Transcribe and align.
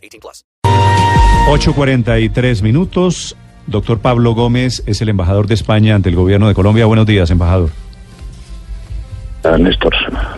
18 0.00 0.20
plus. 0.20 0.44
8.43 1.48 2.62
minutos. 2.62 3.36
Doctor 3.66 4.00
Pablo 4.00 4.34
Gómez 4.34 4.82
es 4.86 5.00
el 5.00 5.08
embajador 5.08 5.46
de 5.46 5.54
España 5.54 5.94
ante 5.94 6.08
el 6.08 6.16
gobierno 6.16 6.48
de 6.48 6.54
Colombia. 6.54 6.86
Buenos 6.86 7.06
días, 7.06 7.30
embajador. 7.30 7.70
a 9.44 9.58
Néstor. 9.58 9.94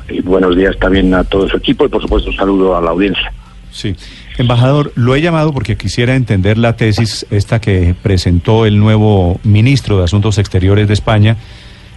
Y 0.08 0.20
buenos 0.20 0.56
días 0.56 0.76
también 0.78 1.14
a 1.14 1.24
todo 1.24 1.48
su 1.48 1.56
equipo 1.56 1.86
y 1.86 1.88
por 1.88 2.02
supuesto 2.02 2.30
un 2.30 2.36
saludo 2.36 2.76
a 2.76 2.80
la 2.80 2.90
audiencia. 2.90 3.32
Sí. 3.70 3.96
Embajador, 4.38 4.92
lo 4.94 5.14
he 5.14 5.20
llamado 5.20 5.52
porque 5.52 5.76
quisiera 5.76 6.14
entender 6.14 6.58
la 6.58 6.76
tesis 6.76 7.26
esta 7.30 7.60
que 7.60 7.94
presentó 8.02 8.66
el 8.66 8.78
nuevo 8.78 9.40
ministro 9.44 9.98
de 9.98 10.04
Asuntos 10.04 10.38
Exteriores 10.38 10.88
de 10.88 10.94
España, 10.94 11.36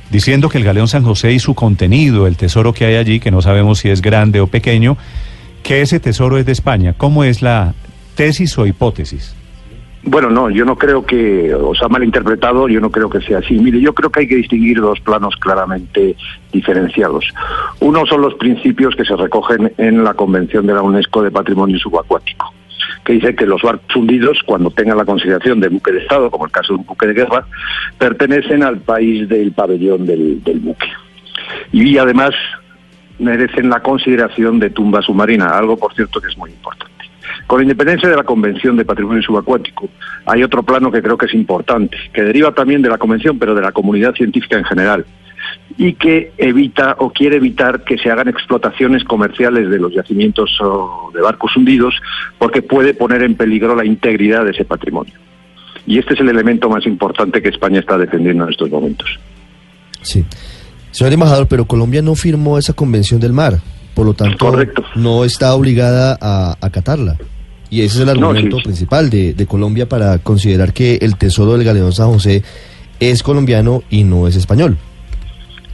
diciendo 0.10 0.50
que 0.50 0.58
el 0.58 0.64
Galeón 0.64 0.88
San 0.88 1.04
José 1.04 1.32
y 1.32 1.40
su 1.40 1.56
contenido, 1.56 2.28
el 2.28 2.38
tesoro 2.38 2.74
que 2.74 2.86
hay 2.86 2.96
allí, 2.96 3.20
que 3.20 3.32
no 3.32 3.42
sabemos 3.42 3.80
si 3.80 3.90
es 3.90 4.02
grande 4.02 4.42
o 4.42 4.48
pequeño, 4.48 4.98
que 5.66 5.82
ese 5.82 6.00
tesoro 6.00 6.38
es 6.38 6.46
de 6.46 6.52
España. 6.52 6.94
¿Cómo 6.96 7.24
es 7.24 7.42
la 7.42 7.74
tesis 8.16 8.56
o 8.60 8.68
hipótesis? 8.68 9.36
Bueno, 10.04 10.30
no, 10.30 10.52
yo 10.52 10.64
no 10.64 10.78
creo 10.78 11.04
que 11.04 11.56
os 11.56 11.82
ha 11.82 11.90
malinterpretado, 11.90 12.68
yo 12.70 12.80
no 12.80 12.92
creo 12.92 13.10
que 13.10 13.20
sea 13.22 13.40
así. 13.40 13.56
Mire, 13.56 13.82
yo 13.82 13.96
creo 13.96 14.12
que 14.12 14.20
hay 14.20 14.28
que 14.28 14.36
distinguir 14.36 14.80
dos 14.80 15.00
planos 15.00 15.36
claramente 15.38 16.16
diferenciados. 16.54 17.26
Uno 17.80 18.06
son 18.06 18.22
los 18.22 18.36
principios 18.36 18.96
que 18.96 19.06
se 19.06 19.16
recogen 19.16 19.74
en 19.80 20.04
la 20.04 20.14
Convención 20.14 20.68
de 20.68 20.76
la 20.76 20.84
UNESCO 20.84 21.24
de 21.24 21.32
Patrimonio 21.32 21.80
Subacuático, 21.80 22.54
que 23.04 23.14
dice 23.14 23.36
que 23.36 23.48
los 23.48 23.64
barcos 23.64 23.96
hundidos, 23.96 24.44
cuando 24.46 24.70
tengan 24.70 25.00
la 25.00 25.06
consideración 25.06 25.60
de 25.60 25.70
buque 25.70 25.92
de 25.92 26.04
Estado, 26.04 26.30
como 26.30 26.46
el 26.46 26.52
caso 26.52 26.74
de 26.74 26.80
un 26.82 26.86
buque 26.86 27.08
de 27.08 27.14
guerra, 27.16 27.48
pertenecen 27.98 28.62
al 28.62 28.78
país 28.78 29.28
del 29.28 29.52
pabellón 29.52 30.06
del, 30.06 30.44
del 30.44 30.60
buque. 30.60 30.92
Y 31.72 31.98
además 31.98 32.36
merecen 33.20 33.70
la 33.70 33.82
consideración 33.82 34.60
de 34.60 34.70
tumba 34.70 35.02
submarina, 35.02 35.50
algo 35.50 35.78
por 35.78 35.94
cierto 35.94 36.22
que 36.22 36.28
es 36.28 36.38
muy 36.38 36.52
importante. 36.52 36.94
Con 37.48 37.60
la 37.60 37.64
independencia 37.64 38.10
de 38.10 38.16
la 38.16 38.24
Convención 38.24 38.76
de 38.76 38.86
Patrimonio 38.86 39.22
Subacuático, 39.22 39.90
hay 40.26 40.44
otro 40.44 40.64
plano 40.64 40.92
que 40.92 41.02
creo 41.02 41.18
que 41.18 41.26
es 41.26 41.34
importante, 41.34 41.98
que 42.14 42.24
deriva 42.24 42.54
también 42.54 42.82
de 42.82 42.90
la 42.90 42.98
Convención, 42.98 43.38
pero 43.38 43.54
de 43.54 43.62
la 43.62 43.72
comunidad 43.72 44.14
científica 44.16 44.58
en 44.58 44.64
general, 44.64 45.06
y 45.78 45.94
que 45.94 46.32
evita 46.38 46.96
o 47.00 47.12
quiere 47.12 47.36
evitar 47.38 47.84
que 47.84 47.98
se 47.98 48.10
hagan 48.10 48.30
explotaciones 48.30 49.04
comerciales 49.04 49.70
de 49.70 49.80
los 49.80 49.94
yacimientos 49.94 50.58
de 51.14 51.22
barcos 51.22 51.56
hundidos, 51.56 51.96
porque 52.38 52.62
puede 52.62 52.94
poner 52.94 53.22
en 53.24 53.36
peligro 53.36 53.76
la 53.76 53.86
integridad 53.86 54.46
de 54.46 54.52
ese 54.52 54.66
patrimonio. 54.66 55.14
Y 55.86 56.00
este 56.00 56.16
es 56.16 56.20
el 56.20 56.30
elemento 56.30 56.70
más 56.70 56.86
importante 56.88 57.42
que 57.42 57.50
España 57.50 57.80
está 57.80 57.98
defendiendo 57.98 58.46
en 58.46 58.50
estos 58.50 58.72
momentos. 58.72 59.20
Sí. 60.02 60.26
Señor 60.96 61.12
embajador, 61.14 61.48
pero 61.48 61.66
Colombia 61.66 62.02
no 62.02 62.16
firmó 62.16 62.58
esa 62.58 62.72
convención 62.74 63.20
del 63.20 63.34
mar, 63.34 63.60
por 63.94 64.06
lo 64.06 64.14
tanto 64.14 64.38
Correcto. 64.38 64.84
no 64.96 65.26
está 65.26 65.54
obligada 65.54 66.18
a 66.22 66.56
acatarla. 66.62 67.18
Y 67.70 67.82
ese 67.82 68.02
es 68.04 68.08
el 68.08 68.20
No, 68.20 68.30
argumento 68.30 68.58
sí. 68.60 68.64
principal 68.64 69.10
de, 69.10 69.34
de 69.34 69.46
Colombia 69.46 69.90
para 69.90 70.20
considerar 70.20 70.72
que 70.72 70.96
el 71.02 71.18
tesoro 71.18 71.54
del 71.58 71.66
Galeón 71.66 71.92
San 71.92 72.08
José 72.12 72.44
es 73.02 73.24
colombiano 73.24 73.84
y 73.90 74.06
no 74.06 74.28
es 74.28 74.38
español. 74.38 74.78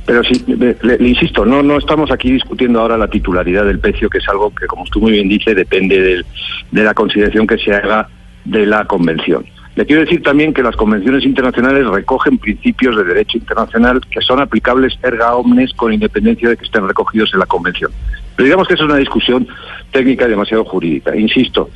Pero 0.07 0.23
sí, 0.23 0.43
le, 0.47 0.97
insisto, 1.07 1.45
no, 1.45 1.61
no 1.61 1.77
estamos 1.77 2.09
aquí 2.09 2.31
discutiendo 2.31 2.79
ahora 2.81 2.97
la 2.97 3.07
titularidad 3.07 3.65
del 3.65 3.77
precio, 3.77 4.09
que 4.09 4.17
es 4.17 4.27
algo 4.27 4.49
que, 4.55 4.65
como 4.65 4.83
usted 4.83 4.99
muy 4.99 5.11
bien 5.11 5.29
dice, 5.29 5.53
depende 5.53 6.01
del- 6.01 6.25
de 6.71 6.83
la 6.83 6.95
consideración 6.95 7.45
que 7.45 7.57
se 7.59 7.71
haga 7.71 8.09
de 8.45 8.65
la 8.65 8.85
convención. 8.85 9.45
Le 9.75 9.85
quiero 9.85 10.01
decir 10.01 10.21
también 10.21 10.53
que 10.53 10.63
las 10.63 10.75
convenciones 10.75 11.23
internacionales 11.23 11.87
recogen 11.87 12.37
principios 12.37 12.97
de 12.97 13.05
derecho 13.05 13.37
internacional 13.37 14.01
que 14.09 14.19
son 14.19 14.41
aplicables 14.41 14.97
erga 15.01 15.35
omnes 15.35 15.73
con 15.73 15.93
independencia 15.93 16.49
de 16.49 16.57
que 16.57 16.65
estén 16.65 16.85
recogidos 16.85 17.33
en 17.33 17.39
la 17.39 17.45
convención. 17.45 17.91
Pero 18.35 18.45
digamos 18.45 18.67
que 18.67 18.73
eso 18.73 18.83
es 18.83 18.89
una 18.89 18.99
discusión 18.99 19.47
técnica 19.91 20.25
y 20.25 20.29
demasiado 20.29 20.65
jurídica. 20.65 21.15
Insisto, 21.15 21.69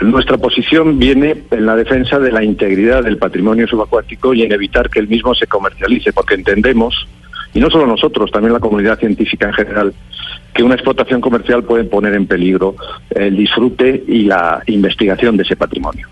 nuestra 0.00 0.38
posición 0.38 0.98
viene 0.98 1.42
en 1.50 1.66
la 1.66 1.74
defensa 1.74 2.20
de 2.20 2.30
la 2.30 2.44
integridad 2.44 3.02
del 3.02 3.18
patrimonio 3.18 3.66
subacuático 3.66 4.34
y 4.34 4.42
en 4.42 4.52
evitar 4.52 4.88
que 4.88 5.00
el 5.00 5.08
mismo 5.08 5.34
se 5.34 5.48
comercialice, 5.48 6.12
porque 6.12 6.34
entendemos 6.34 7.08
y 7.54 7.60
no 7.60 7.70
solo 7.70 7.86
nosotros, 7.86 8.30
también 8.30 8.52
la 8.52 8.60
comunidad 8.60 8.98
científica 8.98 9.48
en 9.48 9.52
general, 9.52 9.94
que 10.54 10.62
una 10.62 10.74
explotación 10.74 11.20
comercial 11.20 11.64
puede 11.64 11.84
poner 11.84 12.14
en 12.14 12.26
peligro 12.26 12.76
el 13.10 13.36
disfrute 13.36 14.04
y 14.06 14.22
la 14.22 14.62
investigación 14.66 15.36
de 15.36 15.42
ese 15.42 15.56
patrimonio. 15.56 16.08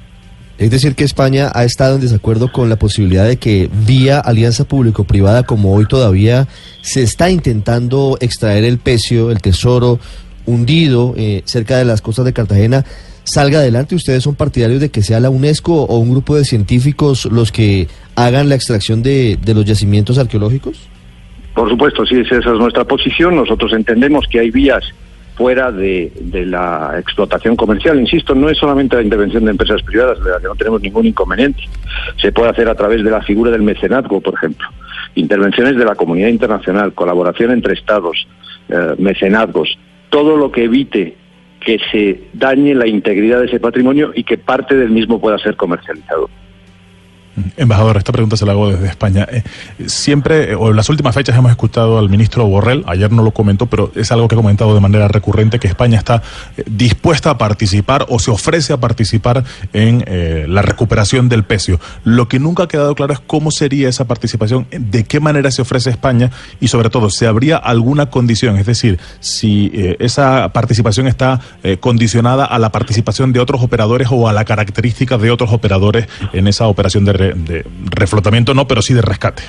Es 0.60 0.70
decir, 0.70 0.94
que 0.94 1.04
España 1.04 1.50
ha 1.54 1.64
estado 1.64 1.94
en 1.94 2.02
desacuerdo 2.02 2.52
con 2.52 2.68
la 2.68 2.76
posibilidad 2.76 3.26
de 3.26 3.38
que 3.38 3.70
vía 3.86 4.20
alianza 4.20 4.64
público-privada, 4.64 5.42
como 5.44 5.74
hoy 5.74 5.86
todavía 5.86 6.48
se 6.82 7.02
está 7.02 7.30
intentando 7.30 8.18
extraer 8.20 8.64
el 8.64 8.76
pecio, 8.76 9.30
el 9.30 9.40
tesoro 9.40 9.98
hundido 10.44 11.14
eh, 11.16 11.40
cerca 11.46 11.78
de 11.78 11.86
las 11.86 12.02
costas 12.02 12.26
de 12.26 12.34
Cartagena, 12.34 12.84
salga 13.24 13.60
adelante. 13.60 13.94
¿Ustedes 13.94 14.22
son 14.22 14.34
partidarios 14.34 14.82
de 14.82 14.90
que 14.90 15.02
sea 15.02 15.18
la 15.18 15.30
UNESCO 15.30 15.84
o 15.84 15.96
un 15.96 16.10
grupo 16.10 16.36
de 16.36 16.44
científicos 16.44 17.24
los 17.24 17.52
que 17.52 17.88
hagan 18.14 18.50
la 18.50 18.54
extracción 18.56 19.02
de, 19.02 19.38
de 19.40 19.54
los 19.54 19.64
yacimientos 19.64 20.18
arqueológicos? 20.18 20.76
Por 21.54 21.70
supuesto, 21.70 22.04
sí, 22.04 22.16
esa 22.16 22.36
es 22.36 22.44
nuestra 22.44 22.84
posición. 22.84 23.34
Nosotros 23.34 23.72
entendemos 23.72 24.26
que 24.30 24.40
hay 24.40 24.50
vías 24.50 24.84
fuera 25.34 25.72
de, 25.72 26.12
de 26.20 26.46
la 26.46 26.96
explotación 26.98 27.56
comercial. 27.56 27.98
Insisto, 27.98 28.34
no 28.34 28.48
es 28.48 28.58
solamente 28.58 28.96
la 28.96 29.02
intervención 29.02 29.44
de 29.44 29.52
empresas 29.52 29.82
privadas, 29.82 30.22
de 30.22 30.30
la 30.30 30.38
que 30.38 30.46
no 30.46 30.54
tenemos 30.54 30.82
ningún 30.82 31.06
inconveniente. 31.06 31.62
Se 32.20 32.32
puede 32.32 32.50
hacer 32.50 32.68
a 32.68 32.74
través 32.74 33.02
de 33.02 33.10
la 33.10 33.22
figura 33.22 33.50
del 33.50 33.62
mecenazgo, 33.62 34.20
por 34.20 34.34
ejemplo. 34.34 34.68
Intervenciones 35.14 35.76
de 35.76 35.84
la 35.84 35.94
comunidad 35.94 36.28
internacional, 36.28 36.92
colaboración 36.92 37.50
entre 37.50 37.74
estados, 37.74 38.26
eh, 38.68 38.94
mecenazgos, 38.98 39.78
todo 40.10 40.36
lo 40.36 40.52
que 40.52 40.64
evite 40.64 41.16
que 41.60 41.78
se 41.90 42.28
dañe 42.32 42.74
la 42.74 42.86
integridad 42.86 43.40
de 43.40 43.46
ese 43.46 43.60
patrimonio 43.60 44.12
y 44.14 44.24
que 44.24 44.38
parte 44.38 44.74
del 44.74 44.90
mismo 44.90 45.20
pueda 45.20 45.38
ser 45.38 45.56
comercializado. 45.56 46.30
Embajador, 47.56 47.96
esta 47.96 48.12
pregunta 48.12 48.36
se 48.36 48.44
la 48.44 48.52
hago 48.52 48.70
desde 48.70 48.86
España. 48.88 49.26
Eh, 49.30 49.42
siempre, 49.86 50.52
eh, 50.52 50.54
o 50.54 50.70
en 50.70 50.76
las 50.76 50.88
últimas 50.88 51.14
fechas 51.14 51.36
hemos 51.36 51.50
escuchado 51.50 51.98
al 51.98 52.08
ministro 52.08 52.46
Borrell, 52.46 52.84
ayer 52.86 53.10
no 53.12 53.22
lo 53.22 53.30
comentó, 53.30 53.66
pero 53.66 53.92
es 53.94 54.10
algo 54.10 54.28
que 54.28 54.34
ha 54.34 54.36
comentado 54.36 54.74
de 54.74 54.80
manera 54.80 55.08
recurrente, 55.08 55.58
que 55.58 55.68
España 55.68 55.98
está 55.98 56.22
eh, 56.56 56.64
dispuesta 56.66 57.30
a 57.30 57.38
participar 57.38 58.06
o 58.08 58.18
se 58.18 58.30
ofrece 58.30 58.72
a 58.72 58.78
participar 58.78 59.44
en 59.72 60.04
la 60.52 60.62
recuperación 60.62 61.28
del 61.28 61.44
pecio. 61.44 61.78
Lo 62.04 62.28
que 62.28 62.38
nunca 62.38 62.64
ha 62.64 62.68
quedado 62.68 62.94
claro 62.94 63.12
es 63.12 63.20
cómo 63.20 63.50
sería 63.50 63.88
esa 63.88 64.06
participación, 64.06 64.66
de 64.70 65.04
qué 65.04 65.20
manera 65.20 65.50
se 65.50 65.62
ofrece 65.62 65.90
España 65.90 66.30
y 66.60 66.68
sobre 66.68 66.90
todo, 66.90 67.10
si 67.10 67.26
habría 67.26 67.56
alguna 67.56 68.06
condición, 68.06 68.56
es 68.56 68.66
decir, 68.66 68.98
si 69.20 69.70
esa 69.98 70.50
participación 70.52 71.06
está 71.06 71.40
condicionada 71.80 72.44
a 72.44 72.58
la 72.58 72.72
participación 72.72 73.32
de 73.32 73.40
otros 73.40 73.62
operadores 73.62 74.08
o 74.10 74.28
a 74.28 74.32
la 74.32 74.44
característica 74.44 75.18
de 75.18 75.30
otros 75.30 75.52
operadores 75.52 76.06
en 76.32 76.46
esa 76.48 76.66
operación 76.66 77.04
de, 77.04 77.12
de 77.20 77.64
reflotamiento, 77.90 78.54
no, 78.54 78.66
pero 78.66 78.82
sí 78.82 78.94
de 78.94 79.02
rescate. 79.02 79.42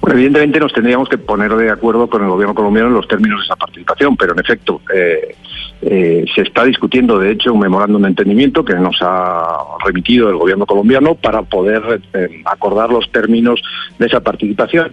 Bueno, 0.00 0.20
evidentemente 0.20 0.60
nos 0.60 0.72
tendríamos 0.72 1.08
que 1.08 1.18
poner 1.18 1.54
de 1.54 1.70
acuerdo 1.70 2.08
con 2.08 2.22
el 2.22 2.28
gobierno 2.28 2.54
colombiano 2.54 2.88
en 2.88 2.94
los 2.94 3.08
términos 3.08 3.40
de 3.40 3.44
esa 3.44 3.56
participación, 3.56 4.16
pero 4.16 4.34
en 4.34 4.40
efecto 4.40 4.80
eh, 4.94 5.34
eh, 5.82 6.24
se 6.34 6.42
está 6.42 6.64
discutiendo, 6.64 7.18
de 7.18 7.32
hecho, 7.32 7.52
un 7.52 7.60
memorándum 7.60 8.02
de 8.02 8.08
entendimiento 8.08 8.64
que 8.64 8.74
nos 8.74 8.96
ha 9.00 9.46
remitido 9.84 10.28
el 10.28 10.36
gobierno 10.36 10.66
colombiano 10.66 11.14
para 11.14 11.42
poder 11.42 12.00
eh, 12.12 12.42
acordar 12.44 12.90
los 12.90 13.10
términos 13.10 13.60
de 13.98 14.06
esa 14.06 14.20
participación 14.20 14.92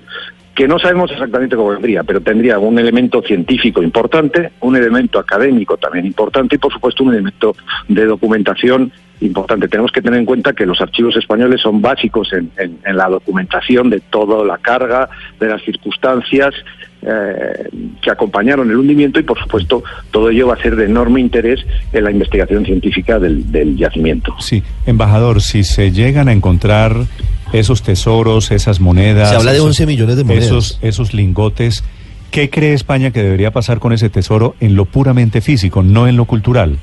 que 0.55 0.67
no 0.67 0.77
sabemos 0.77 1.11
exactamente 1.11 1.55
cómo 1.55 1.69
vendría, 1.69 2.03
pero 2.03 2.21
tendría 2.21 2.59
un 2.59 2.77
elemento 2.77 3.21
científico 3.21 3.81
importante, 3.81 4.51
un 4.61 4.75
elemento 4.75 5.19
académico 5.19 5.77
también 5.77 6.05
importante 6.05 6.55
y, 6.55 6.59
por 6.59 6.71
supuesto, 6.71 7.03
un 7.03 7.13
elemento 7.13 7.55
de 7.87 8.05
documentación 8.05 8.91
importante. 9.21 9.67
Tenemos 9.67 9.91
que 9.91 10.01
tener 10.01 10.19
en 10.19 10.25
cuenta 10.25 10.53
que 10.53 10.65
los 10.65 10.79
archivos 10.79 11.15
españoles 11.15 11.61
son 11.61 11.81
básicos 11.81 12.31
en, 12.33 12.77
la 12.83 13.09
documentación 13.09 13.89
de 13.89 13.99
toda 13.99 14.45
la 14.45 14.57
carga, 14.57 15.09
de 15.39 15.47
las 15.47 15.61
circunstancias 15.63 16.53
eh, 17.01 17.69
que 18.01 18.11
acompañaron 18.11 18.69
el 18.69 18.77
hundimiento 18.77 19.19
y, 19.19 19.23
por 19.23 19.39
supuesto, 19.39 19.83
todo 20.11 20.29
ello 20.29 20.47
va 20.47 20.53
a 20.53 20.61
ser 20.61 20.75
de 20.75 20.85
enorme 20.85 21.19
interés 21.19 21.65
en 21.91 22.03
la 22.03 22.11
investigación 22.11 22.63
científica 22.63 23.17
del, 23.17 23.51
del 23.51 23.75
yacimiento. 23.75 24.35
Sí, 24.39 24.61
embajador, 24.85 25.41
si 25.41 25.63
se 25.63 25.91
llegan 25.91 26.27
a 26.27 26.31
encontrar 26.31 26.93
esos 27.53 27.81
tesoros, 27.83 28.51
esas 28.51 28.79
monedas. 28.79 29.29
Se 29.29 29.35
habla 29.35 29.51
de 29.51 29.57
esos- 29.57 29.67
11 29.67 29.85
millones 29.85 30.17
de 30.17 30.23
monedas. 30.23 30.45
Esos, 30.45 30.79
esos 30.81 31.13
lingotes. 31.13 31.83
¿Qué 32.31 32.49
cree 32.49 32.73
España 32.73 33.11
que 33.11 33.21
debería 33.21 33.51
pasar 33.51 33.79
con 33.79 33.93
ese 33.93 34.09
tesoro 34.09 34.55
en 34.59 34.75
lo 34.75 34.85
puramente 34.85 35.39
físico, 35.39 35.83
no 35.83 36.07
en 36.07 36.17
lo 36.17 36.25
cultural? 36.25 36.77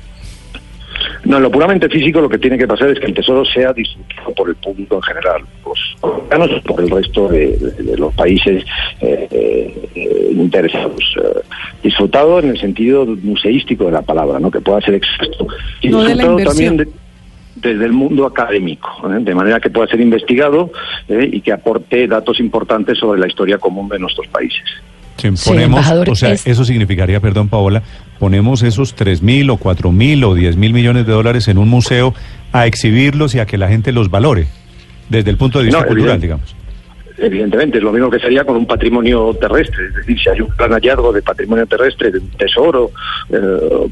No, 1.25 1.37
en 1.37 1.43
lo 1.43 1.51
puramente 1.51 1.87
físico 1.89 2.19
lo 2.21 2.29
que 2.29 2.37
tiene 2.39 2.57
que 2.57 2.67
pasar 2.67 2.89
es 2.89 2.99
que 2.99 3.05
el 3.07 3.13
tesoro 3.13 3.43
sea 3.45 3.73
disfrutado 3.73 4.33
por 4.33 4.49
el 4.49 4.55
público 4.55 4.95
en 4.95 5.01
general, 5.03 5.41
los 5.65 5.79
colombianos 5.99 6.49
por 6.65 6.81
el 6.81 6.89
resto 6.89 7.27
de, 7.27 7.57
de- 7.57 7.83
de 7.83 7.97
los 7.97 8.13
países 8.15 8.63
eh, 9.01 9.27
eh, 9.93 10.29
interesados. 10.31 11.15
Eh, 11.23 11.39
disfrutado 11.83 12.39
en 12.39 12.49
el 12.49 12.59
sentido 12.59 13.05
museístico 13.05 13.85
de 13.85 13.91
la 13.91 14.01
palabra, 14.01 14.39
¿no? 14.39 14.49
que 14.49 14.61
pueda 14.61 14.81
ser 14.81 14.95
expuesto. 14.95 15.47
Y 15.81 15.89
No 15.89 15.99
de 16.03 16.15
la 16.15 16.23
disfrutado 16.23 16.39
inversión. 16.39 16.77
también 16.77 16.77
de- 16.77 17.00
desde 17.61 17.85
el 17.85 17.93
mundo 17.93 18.25
académico, 18.25 18.89
¿eh? 19.09 19.19
de 19.21 19.35
manera 19.35 19.59
que 19.59 19.69
pueda 19.69 19.87
ser 19.87 20.01
investigado 20.01 20.71
eh, 21.07 21.29
y 21.31 21.41
que 21.41 21.51
aporte 21.51 22.07
datos 22.07 22.39
importantes 22.39 22.97
sobre 22.97 23.19
la 23.19 23.27
historia 23.27 23.57
común 23.57 23.87
de 23.89 23.99
nuestros 23.99 24.27
países. 24.27 24.63
Sí, 25.17 25.29
ponemos, 25.45 25.85
o 26.07 26.15
sea, 26.15 26.31
es- 26.31 26.47
eso 26.47 26.65
significaría, 26.65 27.19
perdón, 27.19 27.47
Paola, 27.47 27.83
ponemos 28.17 28.63
esos 28.63 28.95
tres 28.95 29.21
mil 29.21 29.49
o 29.51 29.57
cuatro 29.57 29.91
mil 29.91 30.23
o 30.23 30.33
diez 30.33 30.55
mil 30.57 30.73
millones 30.73 31.05
de 31.05 31.13
dólares 31.13 31.47
en 31.47 31.59
un 31.59 31.69
museo 31.69 32.15
a 32.53 32.65
exhibirlos 32.65 33.35
y 33.35 33.39
a 33.39 33.45
que 33.45 33.57
la 33.59 33.67
gente 33.67 33.91
los 33.91 34.09
valore 34.09 34.47
desde 35.09 35.29
el 35.29 35.37
punto 35.37 35.59
de 35.59 35.65
vista 35.65 35.81
No, 35.81 35.87
cultural, 35.87 36.15
evidente. 36.15 36.25
digamos. 36.27 36.55
Evidentemente, 37.23 37.77
es 37.77 37.83
lo 37.83 37.91
mismo 37.91 38.09
que 38.09 38.17
sería 38.19 38.43
con 38.43 38.55
un 38.55 38.65
patrimonio 38.65 39.31
terrestre, 39.39 39.85
es 39.89 39.93
decir, 39.93 40.19
si 40.19 40.29
hay 40.29 40.41
un 40.41 40.49
gran 40.57 40.71
hallazgo 40.71 41.13
de 41.13 41.21
patrimonio 41.21 41.67
terrestre, 41.67 42.11
de 42.11 42.17
un 42.17 42.29
tesoro 42.31 42.89
eh, 43.29 43.37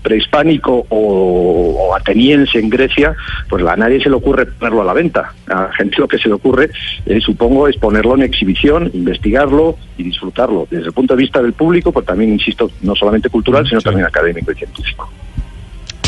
prehispánico 0.01 0.87
o, 0.89 1.75
o 1.79 1.95
ateniense 1.95 2.57
en 2.57 2.71
Grecia, 2.71 3.15
pues 3.47 3.63
a 3.63 3.75
nadie 3.75 4.01
se 4.01 4.09
le 4.09 4.15
ocurre 4.15 4.47
ponerlo 4.47 4.81
a 4.81 4.85
la 4.85 4.93
venta. 4.93 5.31
A 5.47 5.61
la 5.61 5.73
gente 5.73 5.97
lo 5.99 6.07
que 6.07 6.17
se 6.17 6.27
le 6.27 6.33
ocurre, 6.33 6.71
eh, 7.05 7.19
supongo, 7.21 7.67
es 7.67 7.77
ponerlo 7.77 8.15
en 8.15 8.23
exhibición, 8.23 8.89
investigarlo 8.95 9.77
y 9.97 10.03
disfrutarlo. 10.03 10.67
Desde 10.71 10.87
el 10.87 10.93
punto 10.93 11.15
de 11.15 11.21
vista 11.21 11.39
del 11.39 11.53
público, 11.53 11.91
pues 11.91 12.07
también, 12.07 12.31
insisto, 12.33 12.71
no 12.81 12.95
solamente 12.95 13.29
cultural, 13.29 13.67
sino 13.67 13.79
Sí. 13.79 13.85
también 13.85 14.07
académico 14.07 14.51
y 14.51 14.55
científico. 14.55 15.07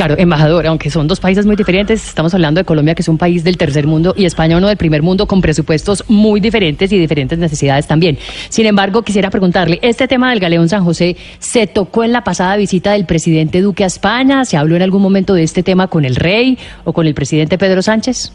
Claro, 0.02 0.16
embajador, 0.18 0.66
aunque 0.66 0.90
son 0.90 1.08
dos 1.08 1.20
países 1.20 1.46
muy 1.46 1.56
diferentes, 1.56 2.08
estamos 2.08 2.34
hablando 2.34 2.60
de 2.60 2.66
Colombia, 2.66 2.96
que 2.96 3.04
es 3.04 3.08
un 3.08 3.20
país 3.20 3.44
del 3.44 3.56
tercer 3.56 3.86
mundo, 3.86 4.16
y 4.18 4.26
España, 4.26 4.58
uno 4.58 4.68
del 4.68 4.76
primer 4.76 5.04
mundo, 5.04 5.28
con 5.28 5.42
presupuestos 5.42 6.04
muy 6.08 6.40
diferentes 6.40 6.92
y 6.92 6.98
diferentes 6.98 7.38
necesidades 7.38 7.86
también. 7.86 8.18
Sin 8.50 8.66
embargo, 8.66 9.04
quisiera 9.04 9.30
preguntarle, 9.30 9.78
¿este 9.84 10.08
tema 10.08 10.32
del 10.32 10.40
Galeón 10.40 10.70
San 10.70 10.84
José 10.84 11.18
se 11.38 11.68
tocó 11.68 12.04
en 12.04 12.14
la 12.14 12.24
pasada 12.24 12.58
visita 12.58 12.94
del 12.94 13.06
presidente 13.06 13.62
Duque 13.62 13.84
a 13.84 13.86
España? 13.86 14.44
¿Se 14.44 14.58
habló 14.58 14.76
en 14.76 14.82
algún 14.82 15.04
momento 15.04 15.36
de 15.36 15.44
este 15.44 15.62
tema 15.62 15.86
con 15.86 16.04
el 16.04 16.16
rey 16.16 16.58
o 16.84 16.94
con 16.94 17.06
el 17.06 17.14
presidente 17.14 17.60
Pedro 17.60 17.84
Sánchez? 17.84 18.34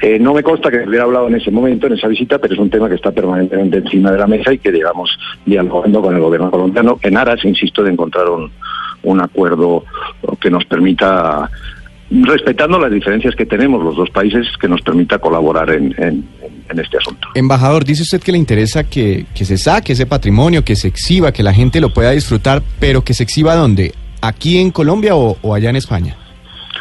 Eh, 0.00 0.18
no 0.18 0.32
me 0.32 0.42
consta 0.42 0.70
que 0.70 0.78
se 0.78 0.88
hubiera 0.88 1.04
hablado 1.04 1.28
en 1.28 1.34
ese 1.34 1.50
momento, 1.50 1.88
en 1.88 1.92
esa 1.92 2.08
visita, 2.08 2.38
pero 2.38 2.54
es 2.54 2.58
un 2.58 2.70
tema 2.70 2.88
que 2.88 2.94
está 2.94 3.12
permanentemente 3.12 3.76
encima 3.76 4.10
de 4.10 4.18
la 4.18 4.26
mesa 4.26 4.50
y 4.50 4.58
que 4.58 4.72
digamos 4.72 5.10
dialogando 5.44 6.00
con 6.00 6.14
el 6.14 6.22
gobierno 6.22 6.50
colombiano 6.50 6.98
en 7.02 7.18
aras, 7.18 7.44
insisto, 7.44 7.84
de 7.84 7.92
encontrar 7.92 8.30
un, 8.30 8.50
un 9.02 9.20
acuerdo 9.20 9.84
que 10.40 10.50
nos 10.50 10.64
permita, 10.64 11.50
respetando 12.10 12.78
las 12.78 12.90
diferencias 12.90 13.34
que 13.34 13.46
tenemos 13.46 13.82
los 13.82 13.96
dos 13.96 14.10
países, 14.10 14.46
que 14.60 14.68
nos 14.68 14.80
permita 14.82 15.18
colaborar 15.18 15.70
en, 15.70 15.94
en- 15.98 16.24
en 16.68 16.78
este 16.78 16.96
asunto. 16.98 17.28
Embajador, 17.34 17.84
dice 17.84 18.02
usted 18.02 18.20
que 18.22 18.32
le 18.32 18.38
interesa 18.38 18.84
que, 18.84 19.26
que 19.34 19.44
se 19.44 19.56
saque 19.58 19.92
ese 19.92 20.06
patrimonio, 20.06 20.64
que 20.64 20.76
se 20.76 20.88
exhiba, 20.88 21.32
que 21.32 21.42
la 21.42 21.52
gente 21.52 21.80
lo 21.80 21.90
pueda 21.92 22.10
disfrutar, 22.12 22.62
pero 22.80 23.02
que 23.02 23.14
se 23.14 23.22
exhiba 23.24 23.54
dónde? 23.54 23.92
¿Aquí 24.20 24.58
en 24.58 24.70
Colombia 24.70 25.14
o, 25.16 25.36
o 25.42 25.54
allá 25.54 25.70
en 25.70 25.76
España? 25.76 26.16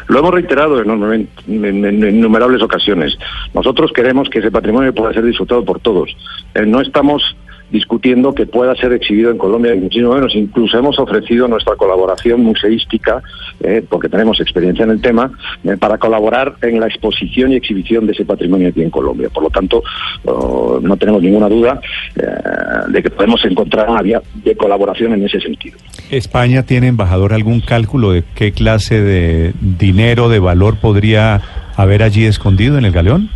Lo 0.07 0.19
hemos 0.19 0.31
reiterado 0.33 0.81
en- 0.81 1.27
en 1.47 2.15
innumerables 2.15 2.62
ocasiones. 2.62 3.18
Nosotros 3.53 3.91
queremos 3.94 4.29
que 4.29 4.39
ese 4.39 4.51
patrimonio 4.51 4.94
pueda 4.94 5.13
ser 5.13 5.23
disfrutado 5.23 5.63
por 5.63 5.79
todos. 5.79 6.09
Eh, 6.56 6.65
no 6.65 6.81
estamos 6.81 7.35
discutiendo 7.71 8.33
que 8.33 8.45
pueda 8.45 8.75
ser 8.75 8.94
exhibido 8.94 9.31
en 9.31 9.38
Colombia, 9.38 9.73
ni 9.73 9.81
muchísimo 9.81 10.13
menos. 10.13 10.35
Incluso 10.35 10.77
hemos 10.77 11.00
ofrecido 11.00 11.47
nuestra 11.47 11.75
colaboración 11.75 12.41
museística, 12.44 13.21
eh, 13.62 13.83
porque 13.88 14.09
tenemos 14.09 14.39
experiencia 14.39 14.83
en 14.83 14.91
el 14.91 15.01
tema, 15.01 15.31
eh, 15.63 15.77
para 15.77 15.97
colaborar 15.97 16.56
en 16.62 16.79
la 16.79 16.88
exposición 16.88 17.51
y 17.51 17.56
exhibición 17.56 18.06
de 18.06 18.13
ese 18.13 18.25
patrimonio 18.25 18.69
aquí 18.69 18.81
en 18.81 18.89
Colombia. 18.89 19.29
Por 19.29 19.44
lo 19.44 19.50
tanto, 19.50 19.83
oh, 20.25 20.79
no 20.81 20.97
tenemos 20.97 21.21
ninguna 21.21 21.47
duda 21.47 21.79
eh, 22.15 22.21
de 22.89 23.03
que 23.03 23.09
podemos 23.09 23.44
encontrar 23.45 23.89
una 23.89 24.01
vía 24.01 24.21
de 24.44 24.56
colaboración 24.56 25.13
en 25.13 25.25
ese 25.25 25.39
sentido. 25.39 25.77
¿España 26.09 26.63
tiene, 26.63 26.88
embajador, 26.88 27.33
algún 27.33 27.62
cálculo 27.62 28.12
de 28.12 28.23
qué 28.35 28.51
clase 28.51 29.01
de 29.01 29.53
dinero, 29.62 30.27
de 30.27 30.39
valor 30.39 30.77
podría 30.77 31.41
haber 31.77 32.03
allí 32.03 32.25
escondido 32.25 32.77
en 32.77 32.85
el 32.85 32.91
galeón? 32.91 33.29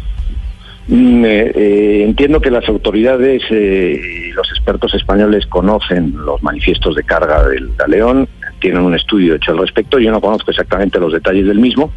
Mm, 0.88 1.26
eh, 1.26 1.52
eh, 1.56 2.04
entiendo 2.04 2.40
que 2.40 2.52
las 2.52 2.68
autoridades 2.70 3.42
eh, 3.50 4.00
y 4.28 4.32
los 4.34 4.48
expertos 4.52 4.94
españoles 4.94 5.48
conocen 5.48 6.14
los 6.16 6.44
manifiestos 6.44 6.96
de 6.96 7.04
carga 7.04 7.48
del 7.48 7.74
galeón, 7.76 8.28
tienen 8.60 8.84
un 8.84 8.94
estudio 8.96 9.36
hecho 9.36 9.52
al 9.52 9.60
respecto. 9.60 10.00
Yo 10.00 10.12
no 10.12 10.22
conozco 10.22 10.52
exactamente 10.52 11.00
los 11.00 11.14
detalles 11.14 11.48
del 11.48 11.60
mismo. 11.60 11.92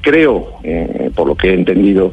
Creo, 0.00 0.58
eh, 0.62 1.10
por 1.14 1.26
lo 1.26 1.34
que 1.34 1.50
he 1.50 1.54
entendido 1.54 2.12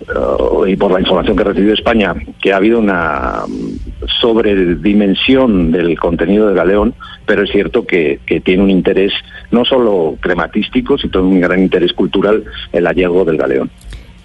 eh, 0.00 0.70
y 0.70 0.76
por 0.76 0.90
la 0.90 1.00
información 1.00 1.36
que 1.36 1.42
ha 1.42 1.46
recibido 1.46 1.74
España, 1.74 2.14
que 2.40 2.52
ha 2.52 2.56
habido 2.56 2.78
una 2.78 3.44
mm, 3.46 4.06
sobredimensión 4.20 5.72
del 5.72 5.98
contenido 5.98 6.46
del 6.46 6.56
galeón, 6.56 6.94
pero 7.26 7.42
es 7.42 7.50
cierto 7.50 7.86
que, 7.86 8.20
que 8.26 8.40
tiene 8.40 8.62
un 8.62 8.70
interés 8.70 9.12
no 9.50 9.64
solo 9.64 10.16
crematístico, 10.20 10.96
sino 10.98 11.22
un 11.22 11.40
gran 11.40 11.60
interés 11.60 11.92
cultural 11.92 12.44
el 12.72 12.86
hallazgo 12.86 13.24
del 13.24 13.36
galeón. 13.36 13.70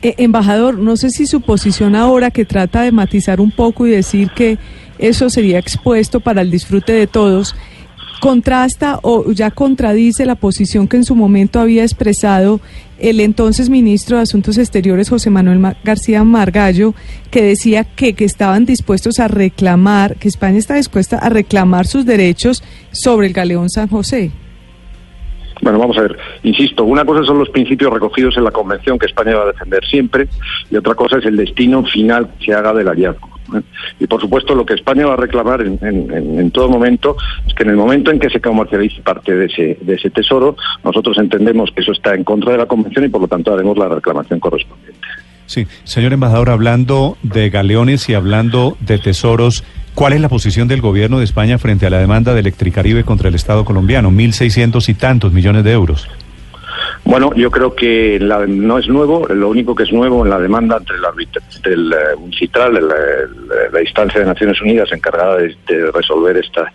Eh, 0.04 0.16
embajador, 0.18 0.80
no 0.80 0.98
sé 0.98 1.12
si 1.12 1.28
su 1.28 1.42
posición 1.42 1.96
ahora 1.96 2.32
que 2.32 2.44
trata 2.46 2.82
de 2.82 2.92
matizar 2.92 3.40
un 3.40 3.52
poco 3.52 3.86
y 3.86 3.92
decir 3.92 4.32
que 4.36 4.58
eso 4.98 5.30
sería 5.30 5.60
expuesto 5.60 6.20
para 6.20 6.42
el 6.42 6.50
disfrute 6.50 6.92
de 6.94 7.06
todos, 7.08 7.56
contrasta 8.20 9.00
o 9.04 9.32
ya 9.32 9.52
contradice 9.52 10.26
la 10.26 10.36
posición 10.36 10.88
que 10.88 10.98
en 10.98 11.06
su 11.06 11.16
momento 11.16 11.60
había 11.60 11.84
expresado 11.84 12.62
el 13.00 13.20
entonces 13.20 13.70
ministro 13.70 14.18
de 14.18 14.24
Asuntos 14.24 14.60
Exteriores 14.60 15.10
José 15.10 15.32
Manuel 15.32 15.58
Ma- 15.58 15.76
García 15.84 16.24
Margallo, 16.24 16.94
que 17.32 17.42
decía 17.44 17.84
que, 17.84 18.14
que 18.14 18.26
estaban 18.26 18.66
dispuestos 18.66 19.20
a 19.20 19.28
reclamar, 19.28 20.18
que 20.18 20.28
España 20.28 20.60
está 20.60 20.76
dispuesta 20.76 21.18
a 21.18 21.30
reclamar 21.30 21.88
sus 21.88 22.06
derechos 22.06 22.64
sobre 22.92 23.26
el 23.28 23.34
galeón 23.34 23.70
San 23.72 23.88
José. 23.88 24.32
Bueno, 25.62 25.78
vamos 25.78 25.98
a 25.98 26.02
ver, 26.02 26.18
insisto, 26.44 26.84
una 26.84 27.06
cosa 27.06 27.24
son 27.24 27.38
los 27.38 27.50
principios 27.50 27.94
recogidos 27.94 28.36
en 28.36 28.44
la 28.44 28.52
Convención 28.52 28.98
que 28.98 29.06
España 29.06 29.36
va 29.36 29.44
a 29.44 29.52
defender 29.52 29.86
siempre 29.86 30.28
y 30.72 30.76
otra 30.76 30.96
cosa 30.96 31.18
es 31.20 31.26
el 31.26 31.38
destino 31.38 31.84
final 31.86 32.30
que 32.40 32.46
se 32.46 32.54
haga 32.54 32.74
del 32.74 32.88
hallazgo. 32.88 33.30
¿eh? 33.56 33.62
Y 34.00 34.08
por 34.08 34.20
supuesto 34.20 34.56
lo 34.56 34.66
que 34.66 34.74
España 34.74 35.06
va 35.06 35.14
a 35.14 35.18
reclamar 35.18 35.62
en, 35.62 36.52
todo 36.52 36.68
momento 36.68 37.16
es 37.48 37.54
que 37.54 37.64
en 37.64 37.70
el 37.70 37.76
momento 37.76 38.10
en 38.10 38.20
que 38.20 38.30
se 38.30 38.42
comercialice 38.42 39.02
parte 39.04 39.36
de 39.36 39.46
ese, 39.46 39.78
de 39.82 39.96
ese 39.96 40.10
tesoro, 40.10 40.56
nosotros 40.84 41.18
entendemos 41.20 41.72
que 41.72 41.82
eso 41.82 41.92
está 41.92 42.16
en 42.16 42.24
contra 42.24 42.54
de 42.54 42.58
la 42.58 42.66
Convención 42.66 43.06
y 43.06 43.10
por 43.10 43.22
lo 43.22 43.28
tanto 43.28 43.54
haremos 43.54 43.78
la 43.78 43.88
reclamación 43.88 44.40
correspondiente. 44.40 45.08
Sí, 45.52 45.68
señor 45.84 46.14
embajador, 46.14 46.50
hablando 46.50 47.18
de 47.24 47.50
galeones 47.50 48.08
y 48.08 48.14
hablando 48.14 48.78
de 48.80 48.98
tesoros, 49.00 49.66
¿cuál 49.96 50.14
es 50.14 50.22
la 50.22 50.30
posición 50.30 50.70
del 50.70 50.80
gobierno 50.80 51.20
de 51.20 51.26
España 51.26 51.58
frente 51.58 51.86
a 51.86 51.90
la 51.90 51.98
demanda 52.00 52.34
de 52.34 52.40
Electricaribe 52.40 53.04
contra 53.04 53.28
el 53.28 53.36
Estado 53.36 53.66
colombiano? 53.66 54.12
Mil 54.12 54.32
seiscientos 54.32 54.88
y 54.88 54.94
tantos 54.94 55.34
millones 55.34 55.66
de 55.66 55.74
euros. 55.74 56.08
Bueno, 57.04 57.32
yo 57.36 57.52
creo 57.52 57.76
que 57.76 58.18
la- 58.22 58.48
no 58.48 58.78
es 58.78 58.88
nuevo, 58.88 59.28
lo 59.28 59.50
único 59.50 59.76
que 59.76 59.84
es 59.84 59.92
nuevo 59.92 60.24
en 60.24 60.30
la 60.30 60.40
demanda 60.40 60.78
entre 60.78 60.96
el, 60.96 61.04
arbitra- 61.04 61.42
entre 61.54 61.74
el, 61.74 61.92
eh, 61.92 62.16
UNCITRAL, 62.18 62.78
eh, 62.78 62.82
la 63.74 63.82
instancia 63.82 64.22
de 64.22 64.28
Naciones 64.28 64.62
Unidas 64.62 64.90
encargada 64.94 65.36
de, 65.36 65.54
de 65.68 65.92
resolver 65.92 66.38
esta, 66.38 66.72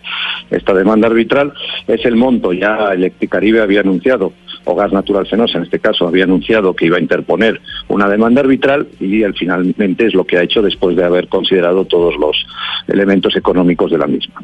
esta 0.51 0.75
demanda 0.75 1.07
arbitral, 1.07 1.51
es 1.87 2.05
el 2.05 2.15
monto. 2.15 2.53
Ya 2.53 2.93
Electricaribe 2.93 3.59
había 3.59 3.79
anunciado, 3.79 4.33
o 4.67 4.75
Gas 4.75 4.91
Natural 4.91 5.25
Fenosa 5.25 5.57
en 5.57 5.63
este 5.63 5.79
caso, 5.79 6.07
había 6.07 6.25
anunciado 6.25 6.75
que 6.75 6.85
iba 6.85 6.97
a 6.97 7.01
interponer 7.01 7.59
una 7.87 8.07
demanda 8.09 8.41
arbitral 8.41 8.87
y 8.99 9.23
él 9.23 9.33
finalmente 9.33 10.05
es 10.05 10.13
lo 10.13 10.25
que 10.25 10.37
ha 10.37 10.43
hecho 10.43 10.61
después 10.61 10.95
de 10.95 11.03
haber 11.03 11.27
considerado 11.27 11.85
todos 11.85 12.15
los 12.17 12.45
elementos 12.87 13.35
económicos 13.35 13.91
de 13.91 13.97
la 13.97 14.07
misma. 14.07 14.41